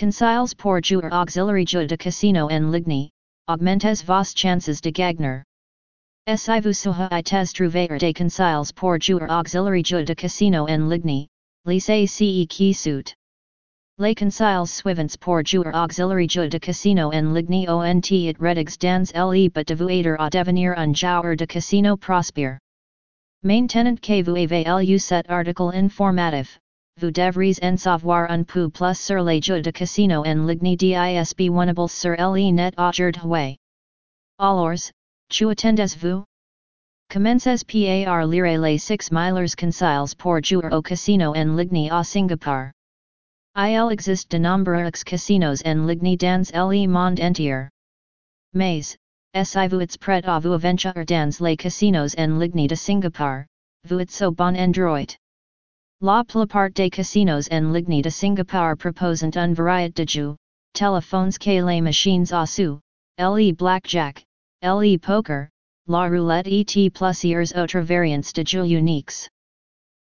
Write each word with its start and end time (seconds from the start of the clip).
Consiles 0.00 0.54
pour 0.56 0.80
jouer 0.80 1.12
auxiliary 1.12 1.66
jeu 1.66 1.86
de 1.86 1.94
casino 1.94 2.48
en 2.50 2.70
ligne, 2.70 3.10
augmentes 3.46 4.02
vos 4.02 4.34
chances 4.34 4.80
de 4.80 4.90
gagner. 4.90 5.42
Si 6.26 6.58
vous 6.60 6.72
souhaitez 6.72 7.52
trouver 7.52 7.98
des 7.98 8.14
conciles 8.14 8.72
pour 8.74 8.98
jouer 8.98 9.28
auxiliary 9.28 9.82
jeu 9.84 10.02
de 10.02 10.14
casino 10.14 10.66
en 10.66 10.88
ligne, 10.88 11.26
lycée 11.66 12.06
ce 12.06 12.46
qui 12.46 12.72
suit. 12.72 13.14
Les 13.98 14.14
conciles 14.14 14.66
suivants 14.66 15.18
pour 15.20 15.44
jouer 15.44 15.70
auxiliary 15.74 16.28
jeu 16.28 16.48
de 16.48 16.58
casino 16.58 17.12
en 17.12 17.34
ligne 17.34 17.68
ont 17.68 18.10
it 18.10 18.38
redigs 18.40 18.78
dans 18.78 19.06
le 19.12 19.50
but 19.50 19.66
de 19.66 19.74
vous 19.74 19.90
aider 19.90 20.16
à 20.18 20.30
devenir 20.30 20.72
un 20.78 20.94
joueur 20.94 21.36
de 21.36 21.44
casino 21.44 21.98
prospère. 21.98 22.58
Maintenant 23.42 24.00
que 24.00 24.22
vous 24.22 24.34
avez 24.34 24.64
lu 24.64 24.98
cet 24.98 25.28
article 25.28 25.74
informatif, 25.74 26.58
vous 27.00 27.10
devrez 27.10 27.58
en 27.62 27.78
savoir 27.78 28.30
un 28.30 28.44
peu 28.44 28.68
plus 28.68 28.98
sur 28.98 29.24
les 29.24 29.40
jeux 29.40 29.62
de 29.62 29.70
casino 29.70 30.22
en 30.26 30.46
ligne 30.46 30.76
disp 30.76 31.40
winnable 31.40 31.88
sur 31.88 32.10
le 32.10 32.50
net 32.52 32.74
aujourd'hui. 32.76 33.56
Alors, 34.38 34.92
tu 35.30 35.48
attendez-vous? 35.48 36.24
Commences 37.08 37.64
par 37.64 38.26
lire 38.26 38.60
les 38.60 38.78
6 38.78 39.12
meilleurs 39.12 39.56
consiles 39.56 40.14
pour 40.18 40.44
jouer 40.44 40.70
au 40.72 40.82
casino 40.82 41.32
en 41.34 41.56
ligne 41.56 41.90
à 41.90 42.04
Singapour. 42.04 42.70
Il 43.56 43.92
existe 43.92 44.30
de 44.30 44.38
nombreux 44.38 44.90
casinos 44.90 45.62
en 45.64 45.86
ligne 45.86 46.16
dans 46.18 46.44
le 46.70 46.86
monde 46.86 47.18
entier. 47.18 47.68
Mais, 48.52 48.96
si 49.34 49.68
vous 49.68 49.80
êtes 49.80 49.98
prêt 49.98 50.26
à 50.26 50.38
vous 50.38 50.52
aventurer 50.52 51.06
dans 51.06 51.32
les 51.40 51.56
casinos 51.56 52.14
en 52.18 52.38
ligne 52.38 52.66
de 52.66 52.74
Singapour, 52.74 53.46
vous 53.88 54.00
êtes 54.00 54.10
so 54.10 54.30
bon 54.30 54.54
endroit. 54.54 55.16
La 56.02 56.24
plupart 56.24 56.72
des 56.72 56.88
casinos 56.88 57.46
en 57.50 57.72
ligne 57.74 58.00
de 58.00 58.08
Singapour 58.08 58.74
proposent 58.78 59.22
un 59.22 59.52
variété 59.52 60.02
de 60.02 60.08
jeux, 60.08 60.36
téléphones 60.72 61.38
que 61.38 61.62
les 61.62 61.82
machines 61.82 62.32
à 62.32 62.46
sous, 62.46 62.80
le 63.18 63.52
blackjack, 63.52 64.24
le 64.62 64.96
poker, 64.96 65.50
la 65.88 66.08
roulette 66.08 66.74
et 66.74 66.88
plusieurs 66.88 67.54
autres 67.54 67.80
variants 67.80 68.32
de 68.32 68.46
jeux 68.46 68.64
uniques. 68.64 69.28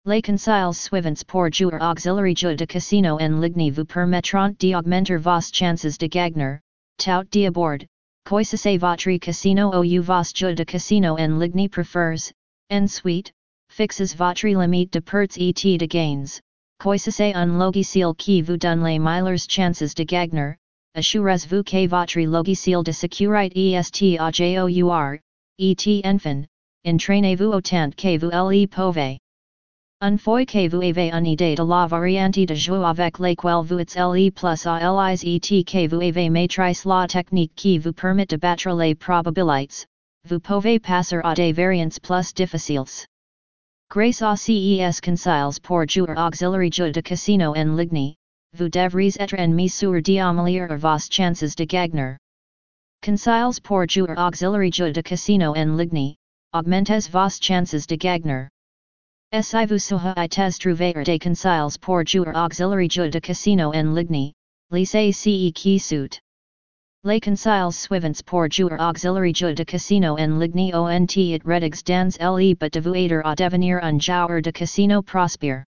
Les 0.05 0.23
consiles 0.23 0.73
suivants 0.73 1.23
pour 1.27 1.53
jouer 1.53 1.77
auxiliary 1.79 2.35
jeux 2.35 2.55
de 2.55 2.65
casino 2.65 3.19
en 3.19 3.39
ligne 3.39 3.71
vous 3.71 3.85
permettront 3.85 4.55
d'augmenter 4.57 5.17
vos 5.17 5.53
chances 5.53 5.99
de 5.99 6.07
gagner, 6.07 6.59
tout 6.97 7.23
d'abord, 7.29 7.85
coissez 8.25 8.79
votre 8.79 9.15
casino 9.19 9.71
ou 9.71 10.01
vos 10.01 10.33
jeux 10.33 10.55
de 10.55 10.63
casino 10.63 11.19
en 11.19 11.37
ligne 11.37 11.69
prefers, 11.69 12.33
ensuite, 12.71 13.31
fixes 13.75 14.13
votre 14.13 14.47
limite 14.47 14.93
de 14.93 14.99
pertes 14.99 15.39
et 15.39 15.51
de 15.79 15.87
gains, 15.87 16.39
coissez 16.79 17.33
un 17.33 17.57
logiciel 17.57 18.13
qui 18.13 18.43
vous 18.43 18.55
donne 18.55 18.83
les 18.83 18.99
meilleures 18.99 19.49
chances 19.49 19.95
de 19.95 20.03
gagner, 20.03 20.57
assurez-vous 20.93 21.63
que 21.63 21.87
votre 21.87 22.19
logiciel 22.19 22.83
de 22.83 22.91
sécurité 22.91 23.71
est 23.71 24.19
à 24.19 24.29
jour, 24.29 25.17
et 25.57 26.01
enfin, 26.05 26.45
entraînez-vous 26.85 27.51
autant 27.51 27.89
que 27.97 28.15
vous 28.19 28.29
le 28.29 28.67
pouvez. 28.67 29.17
Un 30.01 30.17
fois 30.19 30.45
que 30.45 30.69
vous 30.69 30.83
avez 30.83 31.09
une 31.11 31.25
idée 31.25 31.55
de 31.55 31.63
la 31.63 31.87
variante 31.87 32.45
de 32.45 32.53
jeu 32.53 32.83
avec 32.83 33.17
laquelle 33.17 33.63
vous 33.65 33.79
êtes 33.79 33.95
le 33.95 34.29
plus 34.29 34.67
à 34.67 34.77
l'aise 34.91 35.23
et 35.23 35.39
que 35.39 35.87
vous 35.87 35.99
avez 35.99 36.29
maîtrise 36.29 36.85
la 36.85 37.07
technique 37.07 37.55
qui 37.55 37.79
vous 37.79 37.93
permet 37.93 38.27
de 38.27 38.37
battre 38.37 38.69
les 38.77 38.93
probabilités, 38.93 39.87
vous 40.29 40.39
pouvez 40.39 40.79
passer 40.79 41.21
à 41.23 41.33
des 41.33 41.53
variantes 41.53 41.99
plus 42.01 42.35
difficiles. 42.35 43.07
Grâce 43.89 44.21
à 44.21 44.35
CES 44.35 45.01
Consiles 45.01 45.59
pour 45.61 45.87
jouer 45.87 46.15
auxiliary 46.17 46.71
jeu 46.71 46.91
de 46.91 47.01
casino 47.01 47.53
en 47.55 47.75
ligne, 47.75 48.15
vous 48.53 48.69
devriez 48.69 49.19
être 49.19 49.35
en 49.37 49.53
mesure 49.53 50.01
d'améliorer 50.01 50.77
vos 50.77 51.09
chances 51.11 51.55
de 51.55 51.65
gagner. 51.65 52.17
Consiles 53.03 53.61
pour 53.61 53.87
jouer 53.87 54.15
auxiliary 54.17 54.71
jeu 54.71 54.91
de 54.91 55.01
casino 55.01 55.53
en 55.55 55.77
ligne, 55.77 56.15
augmentes 56.53 57.09
vos 57.11 57.39
chances 57.41 57.85
de 57.85 57.95
gagner. 57.95 58.49
Si 59.33 59.65
vous 59.65 59.79
souhaitez 59.79 60.59
trouver 60.59 61.03
des 61.03 61.19
consiles 61.19 61.77
pour 61.81 62.05
jouer 62.05 62.31
auxiliary 62.33 62.89
jeu 62.89 63.09
de 63.09 63.19
casino 63.19 63.71
en 63.73 63.93
ligne, 63.93 64.31
lycée 64.71 65.11
ce 65.11 65.51
qui 65.51 65.79
suit. 65.79 66.22
Les 67.05 67.19
consiles 67.19 67.73
suivants 67.73 68.21
pour 68.25 68.49
jouer 68.49 68.79
auxiliary 68.79 69.33
jeu 69.33 69.53
de 69.53 69.65
casino 69.65 70.15
en 70.17 70.39
ligne 70.39 70.73
ont 70.73 71.17
it 71.17 71.43
redigs 71.43 71.83
dans 71.83 72.09
le 72.37 72.55
but 72.55 72.71
de 72.71 72.79
vous 72.79 72.95
à 73.25 73.35
devenir 73.35 73.83
un 73.83 73.99
joueur 73.99 74.41
de 74.41 74.51
casino 74.51 75.01
prospère. 75.01 75.65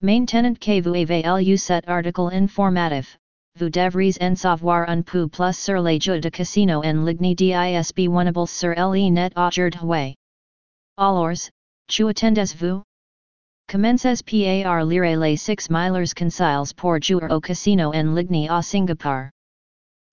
Maintenant 0.00 0.58
que 0.58 0.80
vous 0.80 0.94
avez 0.94 1.24
lu 1.44 1.58
cet 1.58 1.86
article 1.86 2.30
informatif, 2.32 3.18
vous 3.58 3.68
devrez 3.68 4.16
en 4.22 4.34
savoir 4.34 4.88
un 4.88 5.02
peu 5.02 5.28
plus 5.28 5.58
sur 5.58 5.82
les 5.82 6.00
jeux 6.00 6.20
de 6.20 6.30
casino 6.30 6.82
en 6.82 7.04
ligne 7.04 7.34
disp 7.34 7.98
winnable 7.98 8.48
sur 8.48 8.74
le 8.74 9.10
net 9.10 9.34
aujourd'hui. 9.36 10.14
Alors, 10.96 11.50
tu 11.86 12.08
attendez-vous? 12.08 12.82
Commences 13.68 14.22
par 14.22 14.86
lire 14.86 15.20
les 15.20 15.36
6 15.36 15.68
meilleurs 15.68 16.14
consiles 16.14 16.74
pour 16.74 16.98
jouer 17.02 17.30
au 17.30 17.40
casino 17.40 17.92
en 17.92 18.14
ligne 18.14 18.48
à 18.48 18.62
Singapour. 18.62 19.28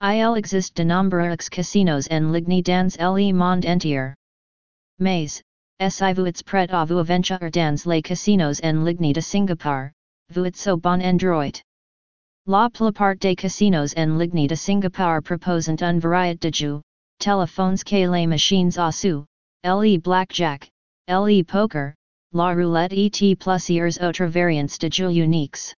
Il 0.01 0.37
existe 0.37 0.75
de 0.75 0.83
nombreux 0.83 1.35
casinos 1.49 2.07
en 2.11 2.31
ligne 2.31 2.61
dans 2.61 2.91
le 3.15 3.33
monde 3.33 3.65
entier. 3.65 4.13
Mais, 4.99 5.41
si 5.79 6.13
vous 6.13 6.25
êtes 6.25 6.43
prêt 6.43 6.69
à 6.71 6.85
vous 6.85 6.99
aventurer 6.99 7.51
dans 7.51 7.85
les 7.85 8.01
casinos 8.01 8.59
en 8.63 8.83
ligne 8.83 9.13
de 9.13 9.21
Singapour, 9.21 9.91
vous 10.29 10.45
êtes 10.45 10.57
so 10.57 10.77
bon 10.77 11.01
endroit. 11.01 11.61
La 12.45 12.69
plupart 12.69 13.15
des 13.15 13.35
casinos 13.35 13.93
en 13.95 14.17
ligne 14.17 14.47
de 14.47 14.55
Singapour 14.55 15.21
proposent 15.23 15.69
un 15.69 15.99
variété 15.99 16.51
de 16.51 16.55
jeux, 16.55 16.81
téléphones 17.19 17.77
que 17.77 18.11
les 18.11 18.27
machines 18.27 18.77
à 18.77 18.91
sous, 18.91 19.25
le 19.63 19.97
blackjack, 19.97 20.69
le 21.07 21.43
poker, 21.43 21.93
la 22.33 22.53
roulette 22.53 22.91
et 23.21 23.35
plusieurs 23.35 24.01
autres 24.01 24.25
variantes 24.25 24.79
de 24.81 24.91
jeux 24.91 25.11
uniques. 25.11 25.73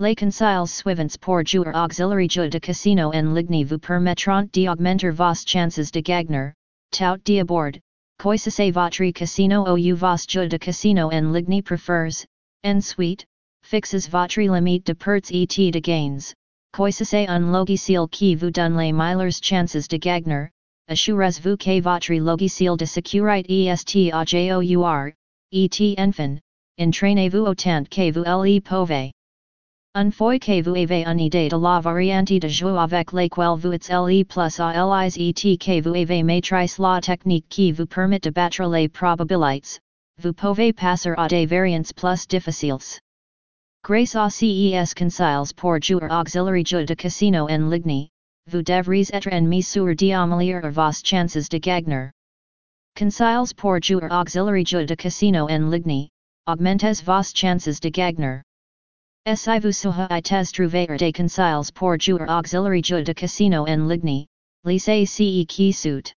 Les 0.00 0.16
consiles 0.16 0.66
suivants 0.66 1.16
pour 1.20 1.44
jouer 1.46 1.72
auxiliary 1.72 2.28
jeu 2.28 2.48
de 2.48 2.58
casino 2.58 3.12
en 3.14 3.32
ligne 3.32 3.64
vous 3.64 3.78
permettront 3.78 4.50
d'augmenter 4.52 5.12
vos 5.12 5.46
chances 5.46 5.92
de 5.92 6.00
gagner, 6.00 6.52
tout 6.90 7.16
d'abord, 7.24 7.78
coissez 8.18 8.72
votre 8.72 9.12
casino 9.12 9.64
ou 9.68 9.94
vos 9.94 10.26
jeux 10.28 10.48
de 10.48 10.58
casino 10.58 11.12
en 11.12 11.32
ligne 11.32 11.62
prefers, 11.62 12.26
ensuite, 12.64 13.24
fixes 13.62 14.08
votre 14.08 14.40
limite 14.40 14.84
de 14.84 14.94
pertes 14.94 15.30
et 15.30 15.70
de 15.70 15.78
gains, 15.78 16.34
coissez 16.72 17.28
un 17.28 17.52
logiciel 17.52 18.08
qui 18.08 18.34
vous 18.34 18.50
donne 18.50 18.76
les 18.76 18.92
meilleures 18.92 19.40
chances 19.40 19.86
de 19.86 19.96
gagner, 19.96 20.50
assurez-vous 20.88 21.56
que 21.56 21.80
votre 21.80 22.12
logiciel 22.14 22.76
de 22.76 22.84
sécurité 22.84 23.66
est 23.66 24.12
à 24.12 24.24
jour, 24.24 25.12
et 25.52 25.96
enfin, 26.00 26.40
entraînez-vous 26.80 27.46
autant 27.46 27.88
que 27.88 28.10
vous 28.10 28.24
le 28.24 28.60
pouvez. 28.60 29.12
Un 29.96 30.10
fois 30.10 30.40
que 30.40 30.60
vous 30.60 30.74
avez 30.74 31.04
une 31.06 31.20
idée 31.20 31.48
de 31.48 31.56
la 31.56 31.78
variante 31.80 32.40
de 32.40 32.48
jeu 32.48 32.76
avec 32.76 33.12
laquelle 33.12 33.56
vous 33.56 33.72
êtes 33.72 33.90
le 33.90 34.24
plus 34.24 34.58
à 34.58 34.72
l'aise 34.72 35.16
et 35.16 35.56
que 35.56 35.80
vous 35.80 35.94
avez 35.94 36.24
maîtrise 36.24 36.80
la 36.80 37.00
technique 37.00 37.48
qui 37.48 37.70
vous 37.70 37.86
permet 37.86 38.18
de 38.18 38.30
battre 38.30 38.68
les 38.68 38.88
probabilités, 38.88 39.78
vous 40.18 40.32
pouvez 40.32 40.72
passer 40.72 41.14
à 41.16 41.28
des 41.28 41.46
variantes 41.46 41.94
plus 41.94 42.26
difficiles. 42.26 42.98
Grâce 43.84 44.16
à 44.16 44.30
CES 44.30 44.94
Consiles 44.94 45.54
pour 45.54 45.80
jouer 45.80 46.10
auxiliary 46.10 46.64
jeu 46.64 46.84
de 46.84 46.94
casino 46.94 47.46
en 47.48 47.70
ligne, 47.70 48.08
vous 48.50 48.62
devrez 48.62 49.06
être 49.12 49.32
en 49.32 49.42
mesure 49.42 49.94
d'améliorer 49.94 50.70
vos 50.70 51.04
chances 51.04 51.48
de 51.48 51.58
gagner. 51.58 52.10
Consiles 52.98 53.54
pour 53.56 53.80
jouer 53.80 54.10
auxiliary 54.10 54.66
jeu 54.66 54.86
de 54.86 54.96
casino 54.96 55.46
en 55.48 55.70
ligne, 55.70 56.08
augmentes 56.48 57.04
vos 57.04 57.32
chances 57.32 57.78
de 57.78 57.90
gagner. 57.90 58.42
Si 59.26 59.58
vous 59.58 59.72
souhaitez 59.72 60.52
trouver 60.52 60.98
des 60.98 61.10
consiles 61.10 61.72
pour 61.72 61.98
jouer 61.98 62.28
auxiliary 62.28 62.82
jeu 62.82 63.02
de 63.02 63.14
casino 63.14 63.64
en 63.66 63.88
ligne, 63.88 64.26
lycée 64.66 65.06
ce 65.06 65.46
qui 65.46 65.72
suit. 65.72 66.12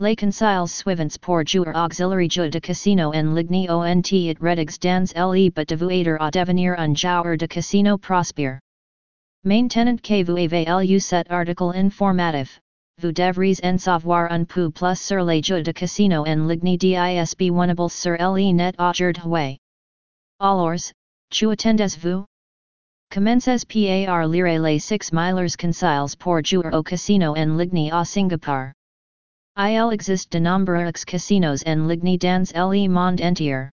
Les 0.00 0.16
consiles 0.16 0.66
suivants 0.66 1.16
pour 1.20 1.46
jouer 1.46 1.72
auxiliary 1.72 2.28
jeu 2.28 2.50
de 2.50 2.58
casino 2.58 3.14
en 3.14 3.32
ligne 3.32 3.70
ont 3.70 4.12
it 4.12 4.40
redigs 4.40 4.76
dans 4.80 5.06
le 5.14 5.50
but 5.50 5.68
de 5.68 5.76
vous 5.76 5.88
aider 5.88 6.16
à 6.18 6.32
devenir 6.32 6.74
un 6.76 6.96
joueur 6.96 7.36
de 7.36 7.46
casino 7.46 7.96
prospère. 7.96 8.58
Maintenant 9.44 9.96
que 10.02 10.24
vous 10.24 10.36
avez 10.36 10.84
lu 10.84 10.98
cet 10.98 11.30
article 11.30 11.76
informatif, 11.76 12.60
vous 12.98 13.12
devrez 13.12 13.60
en 13.62 13.78
savoir 13.78 14.32
un 14.32 14.44
peu 14.44 14.68
plus 14.70 14.98
sur 14.98 15.24
les 15.24 15.42
jeux 15.42 15.62
de 15.62 15.70
casino 15.70 16.24
en 16.26 16.48
ligne 16.48 16.76
disp 16.76 17.40
winnable 17.40 17.88
sur 17.88 18.16
le 18.18 18.50
net 18.50 18.74
aujourd'hui. 18.80 19.60
Alors, 20.40 20.92
Tu 21.30 21.50
attendez-vous? 21.50 22.24
Commences 23.10 23.64
par 23.64 24.28
lire 24.28 24.60
les 24.60 24.78
6 24.78 25.12
meilleurs 25.12 25.56
consiles 25.56 26.16
pour 26.18 26.42
jouer 26.44 26.72
au 26.72 26.82
casino 26.82 27.34
en 27.36 27.56
ligne 27.56 27.90
à 27.92 28.04
Singapour. 28.04 28.72
Il 29.56 29.92
existe 29.92 30.32
de 30.32 30.38
nombreux 30.38 30.92
casinos 30.92 31.62
en 31.66 31.88
ligne 31.88 32.18
dans 32.18 32.44
le 32.44 32.88
monde 32.88 33.20
entier. 33.20 33.70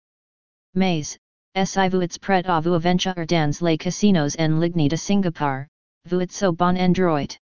Mais, 0.75 1.17
si 1.55 1.89
vous 1.89 2.03
êtes 2.03 2.19
prêt 2.19 2.47
à 2.47 2.61
vous 2.61 2.75
aventurer 2.75 3.27
dans 3.27 3.61
les 3.63 3.79
casinos 3.79 4.37
en 4.39 4.61
ligne 4.61 4.89
de 4.89 4.97
Singapour, 4.97 5.67
vuit 6.05 6.33
so 6.33 6.53
bon 6.53 6.77
endroit. 6.77 7.39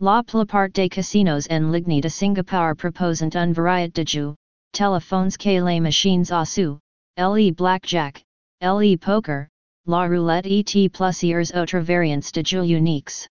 La 0.00 0.22
plupart 0.22 0.70
des 0.70 0.88
casinos 0.88 1.46
en 1.50 1.70
ligne 1.70 2.00
de 2.00 2.08
Singapour 2.08 2.76
proposent 2.76 3.22
un 3.22 3.52
variété 3.52 4.04
de 4.04 4.08
jeux, 4.08 4.34
téléphones 4.72 5.30
que 5.30 5.64
les 5.64 5.80
machines 5.80 6.30
à 6.30 6.44
sous, 6.44 6.78
le 7.16 7.50
blackjack, 7.52 8.22
le 8.60 8.96
poker, 8.96 9.48
la 9.86 10.08
roulette 10.08 10.46
et 10.46 10.64
plus 10.64 10.88
plusieurs 10.88 11.54
autres 11.54 11.78
variants 11.78 12.32
de 12.32 12.42
jeux 12.42 12.64
uniques. 12.64 13.28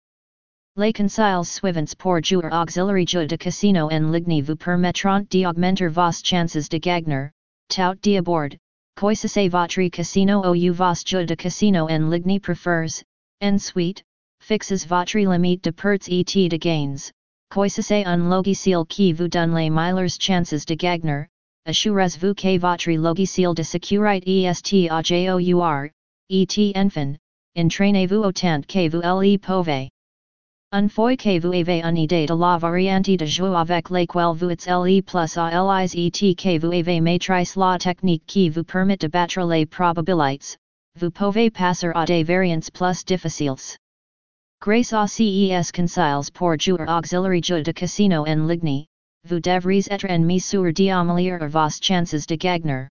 Les 0.75 0.93
conciles 0.93 1.45
suivants 1.45 1.95
pour 1.97 2.23
jouer 2.23 2.49
auxiliary 2.51 3.05
jeux 3.05 3.27
de 3.27 3.35
casino 3.35 3.89
en 3.91 4.11
ligne 4.11 4.41
vous 4.41 4.55
permettront 4.55 5.27
d'augmenter 5.29 5.87
vos 5.89 6.23
chances 6.23 6.69
de 6.69 6.77
gagner, 6.79 7.31
tout 7.69 7.99
d'abord, 8.01 8.49
coissez 8.95 9.49
votre 9.49 9.89
casino 9.89 10.41
ou 10.43 10.73
vos 10.73 11.05
jeux 11.05 11.25
de 11.25 11.35
casino 11.35 11.87
en 11.87 12.09
ligne 12.09 12.39
prefers, 12.39 13.03
ensuite, 13.41 14.03
fixes 14.41 14.85
votre 14.87 15.19
limite 15.19 15.63
de 15.63 15.71
pertes 15.71 16.09
et 16.09 16.49
de 16.49 16.57
gains, 16.57 17.11
coissez 17.51 18.03
un 18.05 18.29
logiciel 18.29 18.85
qui 18.85 19.13
vous 19.13 19.27
donne 19.27 19.53
les 19.53 19.69
meilleures 19.69 20.19
chances 20.19 20.65
de 20.65 20.75
gagner, 20.75 21.28
assurez-vous 21.65 22.33
que 22.33 22.57
votre 22.57 22.91
logiciel 22.91 23.53
de 23.53 23.63
sécurité 23.63 24.43
est 24.43 24.91
à 24.91 25.01
jour, 25.01 25.89
et 26.29 26.73
enfin, 26.75 27.15
entraînez-vous 27.55 28.23
autant 28.23 28.61
que 28.67 28.89
vous 28.89 29.01
le 29.01 29.37
pouvez. 29.37 29.89
Un 30.71 30.87
fois 30.87 31.17
que 31.17 31.39
vous 31.39 31.51
avez 31.51 31.81
une 31.81 31.97
idée 31.97 32.27
de 32.27 32.35
la 32.35 32.59
variante 32.59 33.09
de 33.17 33.25
jeux 33.25 33.55
avec 33.55 33.89
lesquels 33.89 34.35
vous 34.35 34.51
êtes 34.51 34.67
le 34.67 35.01
plus 35.01 35.35
à 35.35 35.49
l'aise 35.49 35.95
et 35.95 36.11
que 36.11 36.59
vous 36.59 36.71
avez 36.71 37.01
maîtrise 37.01 37.55
la 37.55 37.79
technique 37.79 38.23
qui 38.27 38.49
vous 38.49 38.63
permet 38.63 38.97
de 38.97 39.07
battre 39.07 39.41
les 39.47 39.65
probabilités, 39.65 40.57
vous 40.95 41.09
pouvez 41.09 41.49
passer 41.49 41.91
à 41.95 42.05
des 42.05 42.23
variantes 42.23 42.71
plus 42.71 43.03
difficiles. 43.03 43.77
Grâce 44.61 44.93
à 44.93 45.07
CES 45.07 45.71
Conciles 45.71 46.31
pour 46.33 46.59
jouer 46.59 46.85
auxiliary 46.87 47.41
jeux 47.41 47.63
de 47.63 47.71
casino 47.71 48.27
en 48.27 48.45
ligne, 48.47 48.85
vous 49.25 49.39
devriez 49.39 49.91
être 49.91 50.09
en 50.09 50.25
mesure 50.25 50.71
d'améliorer 50.73 51.47
vos 51.47 51.69
chances 51.81 52.25
de 52.25 52.35
gagner. 52.35 52.87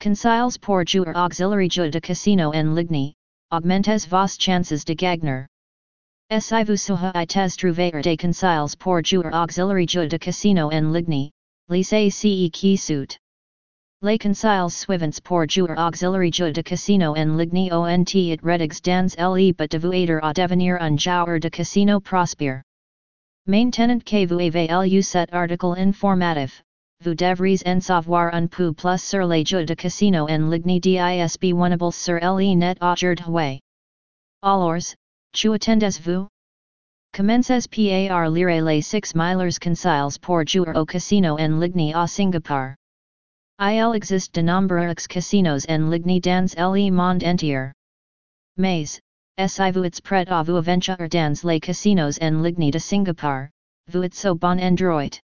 Conciles 0.00 0.58
pour 0.60 0.84
jouer 0.84 1.14
auxiliary 1.14 1.70
jeux 1.70 1.90
de 1.90 2.00
casino 2.00 2.52
en 2.52 2.74
ligne, 2.74 3.14
augmentez 3.50 4.06
vos 4.08 4.26
chances 4.38 4.84
de 4.84 4.94
gagner. 4.94 5.46
Si 6.30 6.64
vous 6.64 6.76
souhaitez 6.76 7.56
trouver 7.56 8.02
des 8.02 8.16
conciles 8.16 8.76
pour 8.78 9.02
jouer 9.04 9.30
auxiliary 9.32 9.86
jeux 9.86 10.08
de 10.08 10.18
casino 10.18 10.68
en 10.72 10.92
ligne, 10.92 11.30
lisez 11.68 12.10
ce 12.10 12.50
qui 12.50 12.76
suit. 12.76 13.16
Les 14.02 14.18
conciles 14.18 14.70
suivants 14.70 15.20
pour 15.22 15.48
jouer 15.48 15.74
auxiliary 15.78 16.32
jeux 16.32 16.52
de 16.52 16.62
casino 16.62 17.14
en 17.16 17.36
ligne 17.36 17.72
ont 17.72 18.04
it 18.14 18.42
redigs 18.42 18.82
dans 18.82 19.16
le 19.16 19.52
but 19.52 19.70
de 19.70 19.78
vous 19.78 19.92
aider 19.92 20.18
à 20.22 20.32
devenir 20.34 20.76
un 20.80 20.96
joueur 20.98 21.38
de 21.38 21.48
casino 21.48 22.00
prospère. 22.00 22.62
Maintenant 23.48 24.00
que 24.00 24.26
vous 24.26 24.40
avez 24.40 24.66
lu 24.88 25.02
cet 25.02 25.32
article 25.32 25.78
informatif, 25.78 26.64
vous 27.04 27.14
devrez 27.14 27.62
en 27.64 27.80
savoir 27.80 28.34
un 28.34 28.48
peu 28.48 28.72
plus 28.72 29.00
sur 29.00 29.24
les 29.24 29.44
jeux 29.44 29.64
de 29.64 29.74
casino 29.74 30.26
en 30.28 30.50
ligne 30.50 30.80
disp 30.80 31.44
winnable 31.44 31.92
sur 31.92 32.18
le 32.18 32.54
net 32.56 32.76
aujourd'hui. 32.82 33.60
Alors, 34.42 34.96
tu 35.32 35.52
attendez-vous? 35.52 36.26
Commencez 37.12 37.68
par 37.68 38.30
lire 38.30 38.64
les 38.64 38.82
6 38.82 39.14
meilleurs 39.14 39.60
conciles 39.60 40.18
pour 40.20 40.44
jouer 40.44 40.74
au 40.74 40.84
casino 40.84 41.36
en 41.38 41.60
ligne 41.60 41.94
à 41.94 42.08
Singapour. 42.08 42.74
Il 43.60 43.94
existe 43.94 44.34
de 44.34 44.42
nombreux 44.42 44.92
casinos 45.08 45.64
en 45.68 45.88
ligne 45.88 46.18
dans 46.18 46.74
le 46.74 46.90
monde 46.90 47.22
entier. 47.22 47.70
Mais, 48.56 49.00
si 49.38 49.70
vous 49.70 49.84
êtes 49.84 50.00
prêt 50.00 50.26
à 50.30 50.42
vous 50.42 50.56
aventurer 50.56 51.10
dans 51.10 51.44
les 51.44 51.60
casinos 51.60 52.18
en 52.22 52.42
ligne 52.42 52.70
de 52.70 52.78
Singapour, 52.78 53.50
vous 53.88 54.02
êtes 54.02 54.14
so 54.14 54.34
bon 54.34 54.58
endroit. 54.58 55.20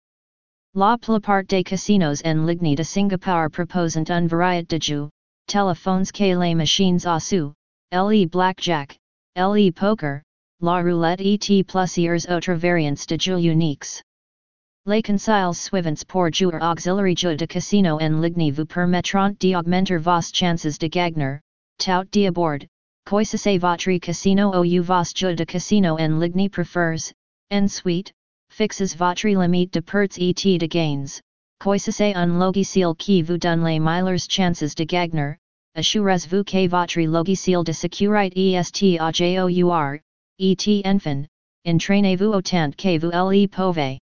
La 0.75 0.97
plupart 0.97 1.43
des 1.49 1.65
casinos 1.65 2.23
en 2.25 2.47
ligne 2.47 2.77
de 2.77 2.85
Singapour 2.85 3.51
proposent 3.51 3.97
un 3.97 4.29
variet 4.29 4.69
de 4.69 4.81
jeux, 4.81 5.11
téléphones 5.49 6.07
que 6.07 6.39
les 6.39 6.55
machines 6.55 7.05
à 7.05 7.19
sous, 7.19 7.53
le 7.91 8.27
blackjack, 8.27 8.97
le 9.35 9.73
poker, 9.73 10.23
la 10.61 10.83
roulette 10.83 11.21
et 11.21 11.65
plusieurs 11.65 12.31
autres 12.31 12.55
variants 12.55 13.07
de 13.09 13.21
jeux 13.21 13.41
uniques. 13.41 14.05
Les 14.87 15.03
conciles 15.03 15.53
suivants 15.53 16.05
pour 16.07 16.33
jouer 16.33 16.63
auxiliary 16.63 17.17
jeux 17.17 17.37
de 17.37 17.47
casino 17.47 17.99
en 18.01 18.21
ligne 18.21 18.53
vous 18.53 18.67
permettront 18.67 19.37
d'augmenter 19.41 19.99
vos 19.99 20.33
chances 20.33 20.79
de 20.79 20.87
gagner, 20.87 21.41
tout 21.81 22.07
d'abord, 22.13 22.61
coissez 23.07 23.59
votre 23.59 23.99
casino 24.01 24.53
ou 24.53 24.65
jeux 24.65 25.37
de 25.37 25.45
casino 25.45 25.97
en 25.97 26.19
ligne 26.19 26.49
prefers, 26.49 27.13
en 27.53 27.69
suite, 27.69 28.13
fixes 28.51 28.97
votre 28.97 29.29
limite 29.29 29.73
de 29.73 29.81
pertes 29.81 30.19
et 30.19 30.59
de 30.59 30.67
gains, 30.67 31.21
coissez 31.61 32.15
un 32.17 32.37
logiciel 32.37 32.97
qui 32.97 33.23
vous 33.23 33.39
donne 33.39 33.65
les 33.65 33.79
meilleures 33.79 34.19
chances 34.29 34.75
de 34.75 34.85
gagner, 34.85 35.37
assurez-vous 35.77 36.43
que 36.43 36.67
votre 36.67 37.01
logiciel 37.01 37.63
de 37.63 37.71
sécurité 37.73 38.55
est 38.55 39.01
à 39.01 39.13
jour, 39.13 40.01
et 40.41 40.83
enfin, 40.85 41.27
entraînez-vous 41.65 42.33
autant 42.33 42.73
que 42.77 42.99
vous 42.99 43.13
le 43.13 43.47
pouvez. 43.47 44.01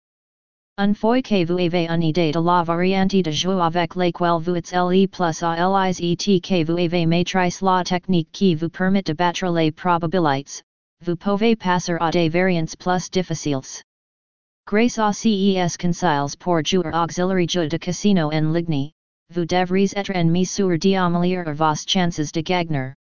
Un 0.79 0.95
fois 0.95 1.21
que 1.21 1.45
vous 1.45 1.59
avez 1.59 1.87
une 1.87 2.03
idée 2.03 2.33
de 2.33 2.41
la 2.41 2.65
variante 2.65 3.23
de 3.23 3.31
jeux 3.31 3.61
avec 3.61 3.95
lesquels 3.95 4.41
vous 4.41 4.57
êtes 4.57 4.73
le 4.73 5.07
plus 5.07 5.43
à 5.43 5.55
l'aise 5.69 6.01
et 6.01 6.17
que 6.17 6.65
vous 6.65 6.79
avez 6.79 7.05
maîtrise 7.05 7.61
la 7.61 7.85
technique 7.85 8.33
qui 8.33 8.55
vous 8.55 8.71
permet 8.71 9.03
de 9.03 9.13
battre 9.13 9.53
les 9.53 9.71
probabilités, 9.71 10.63
vous 11.05 11.15
pouvez 11.15 11.57
passer 11.57 11.99
à 12.01 12.11
des 12.11 12.31
variantes 12.31 12.75
plus 12.79 13.11
difficiles. 13.11 13.83
Grâce 14.67 14.99
à 14.99 15.13
CES 15.13 15.77
Conciles 15.77 16.39
pour 16.39 16.65
jouer 16.65 16.91
auxiliary 16.95 17.47
jeux 17.47 17.69
de 17.69 17.77
casino 17.77 18.31
en 18.33 18.55
ligne, 18.55 18.93
vous 19.29 19.45
devriez 19.45 19.93
être 19.95 20.17
en 20.17 20.25
mesure 20.25 20.79
d'améliorer 20.79 21.53
vos 21.53 21.87
chances 21.87 22.33
de 22.33 22.41
gagner. 22.41 22.95